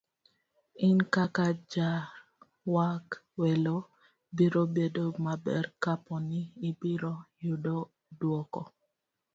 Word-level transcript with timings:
In 0.87 0.97
kaka 1.13 1.45
jarwak 1.71 3.07
welo, 3.39 3.77
biro 4.35 4.63
bedo 4.75 5.03
maber 5.25 5.65
kapo 5.83 6.15
ni 6.29 6.41
ibiro 6.69 7.13
yudo 7.45 7.77
duoko 8.19 8.61